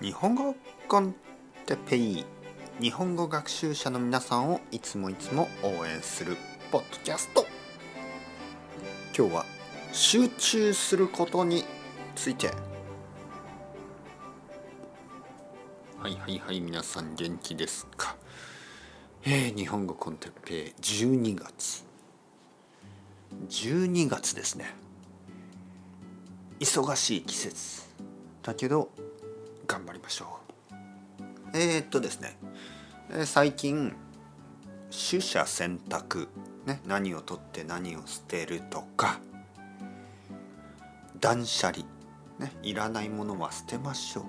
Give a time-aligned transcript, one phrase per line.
[0.00, 0.54] 日本語
[0.86, 1.12] コン
[1.66, 2.24] テペイ
[2.80, 6.36] 日本語学習者の皆さんをいつもいつも応援する
[6.70, 7.44] ポッドキャスト。
[9.16, 9.44] 今日は
[9.92, 11.64] 集中することに
[12.14, 12.52] ついて。
[15.98, 18.14] はいはいはい皆さん元気ですか？
[19.24, 21.84] えー、日本語コンテッペイ12月。
[23.48, 24.76] 12月ですね。
[26.60, 27.82] 忙しい季節。
[28.44, 28.90] だけど
[29.68, 30.40] 頑張りましょ
[30.72, 30.74] う。
[31.54, 32.36] えー、っとですね、
[33.10, 33.94] えー、最近
[34.90, 36.28] 取捨選択、
[36.66, 39.20] ね、何を取って何を捨てるとか。
[41.20, 41.84] 断捨離、
[42.38, 44.24] ね、いらないものは捨てましょう。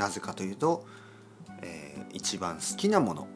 [0.00, 0.86] なぜかというと、
[1.62, 3.28] えー、一番好きなもの、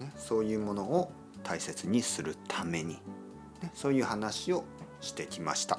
[0.00, 2.94] ね、そういうものを大切にするために、
[3.62, 4.64] ね、そういう話を
[5.00, 5.78] してきました。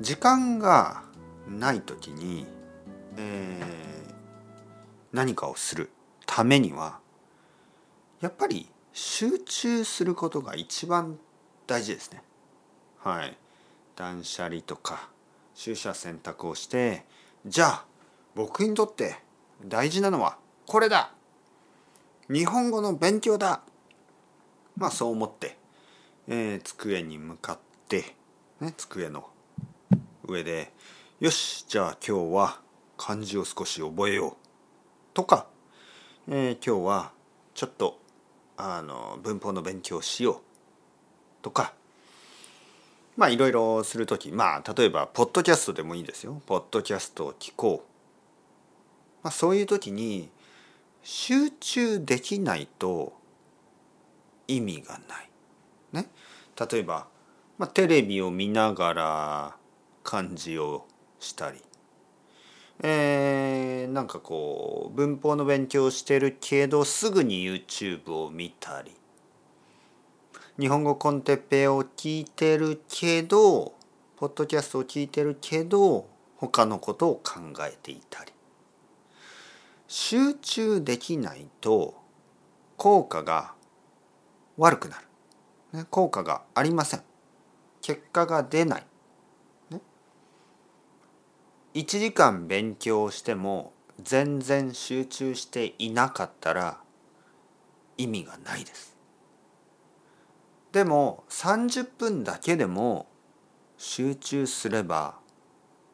[0.00, 1.02] 時間が
[1.48, 2.46] ない時に、
[3.16, 4.14] えー、
[5.12, 5.90] 何かをする
[6.26, 6.98] ためには
[8.20, 11.18] やっぱり集中することが一番
[11.66, 12.22] 大事ですね。
[12.98, 13.36] はい。
[13.96, 15.08] 断捨離とか
[15.62, 17.04] 取捨選択をして
[17.46, 17.84] じゃあ
[18.34, 19.16] 僕にとって
[19.64, 20.36] 大事なのは
[20.66, 21.12] これだ
[22.28, 23.62] 日本語の勉強だ
[24.76, 25.56] まあそう思って、
[26.28, 27.58] えー、机に向かっ
[27.88, 28.14] て、
[28.60, 29.28] ね、机の
[30.26, 30.72] 上で
[31.18, 32.60] よしじゃあ今日は
[32.98, 34.34] 漢字を少し覚えよう。
[35.14, 35.46] とか、
[36.28, 37.12] えー、今日は
[37.54, 37.98] ちょっと
[38.58, 40.36] あの文法の勉強しよう。
[41.40, 41.72] とか
[43.16, 46.42] まあいろいろする時まあ例えばポッドキャストでもいいですよ。
[46.44, 50.28] ポッドキャストを聞こう、まあ、そういう時に
[51.02, 53.14] 集中できないと
[54.48, 55.30] 意味がない。
[55.92, 56.10] ね、
[56.70, 57.06] 例えば、
[57.56, 59.56] まあ、テレビを見ながら
[60.04, 60.86] 漢字を
[61.18, 61.62] したり、
[62.82, 68.92] えー、なんかこう文法の勉強をしてるけどすぐに YouTube を見たり。
[70.58, 73.74] 日本語コンテッペを聞いてるけど
[74.16, 78.32] ポッドキャストを聞いてるけど他のことを考えていたり。
[79.88, 81.94] 集中できないと
[82.76, 83.52] 効果が
[84.56, 87.02] 悪くなる、ね、効果がありません。
[87.82, 88.86] 結果が出ない。
[91.76, 96.78] 1時間勉強しても全然集中していなかったら
[97.98, 98.96] 意味がないです。
[100.72, 103.06] でも30分だけでも
[103.76, 105.16] 集中すれば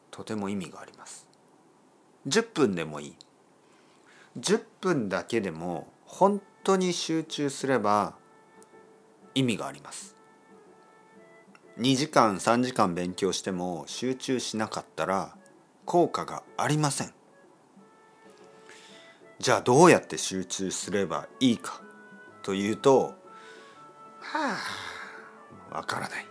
[0.09, 1.27] とても意味があります。
[2.29, 3.15] 10分でもいい。
[4.39, 8.15] 10分だけでも本当に集中すれば
[9.35, 10.15] 意味があります。
[11.77, 15.35] 2時間3時間勉強しても集中しなかったら
[15.85, 17.13] 効果がありません。
[19.39, 21.81] じゃあどうやって集中すればいいか
[22.43, 23.15] というと
[24.19, 24.57] は
[25.71, 26.25] あわからない。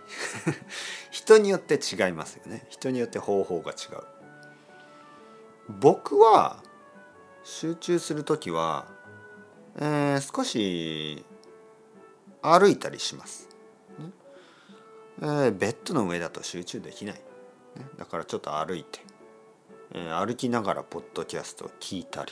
[1.11, 2.65] 人によって違いますよね。
[2.69, 4.03] 人によって方法が違う。
[5.69, 6.61] 僕は
[7.43, 8.87] 集中する時は、
[9.77, 11.25] えー、少し
[12.41, 13.49] 歩いたりします、
[15.21, 17.21] えー、ベッドの上だと集中できない、ね、
[17.97, 18.99] だからちょっと歩いて。
[19.93, 22.31] え歩きながらポッドキャストを聞いたり、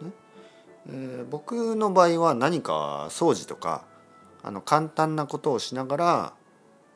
[0.00, 0.12] ね
[0.88, 3.84] えー、僕の場合は何か掃除とか
[4.42, 6.32] あの簡単なことをしながら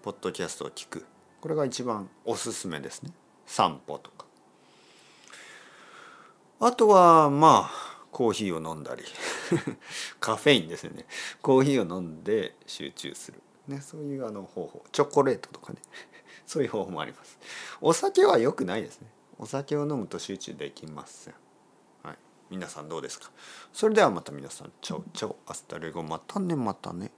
[0.02, 1.04] ポッドキャストを聞く。
[1.40, 3.12] これが一番おすすめですね。
[3.44, 4.26] 散歩とか。
[6.58, 9.04] あとはまあコーヒーを飲んだり。
[10.20, 11.06] カフェインですよね。
[11.42, 14.84] コーヒーを飲んで集中する、ね、そういうあの方法。
[14.90, 15.80] チョコレートとかね。
[16.46, 17.38] そういう方法もあります。
[17.80, 19.08] お酒は良くないですね。
[19.38, 21.34] お酒を飲むと集中できません。
[22.02, 22.16] はい、
[22.50, 23.30] 皆さんどうですか？
[23.72, 27.10] それではまた皆さん、 ciao ciao、hasta luego、またね、またね。